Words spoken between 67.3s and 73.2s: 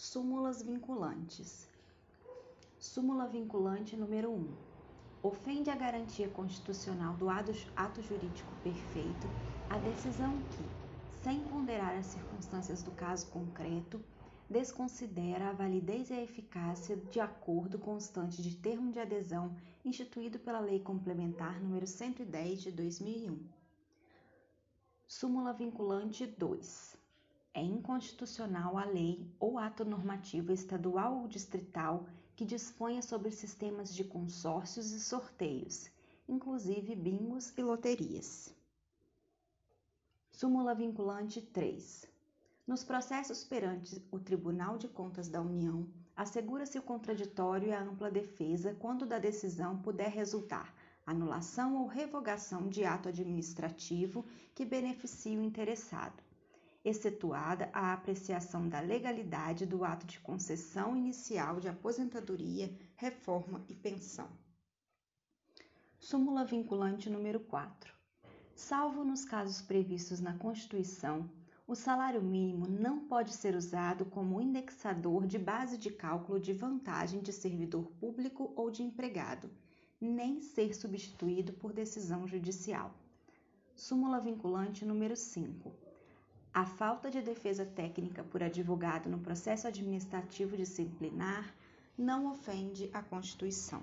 4. Salvo nos casos previstos na Constituição, o salário mínimo não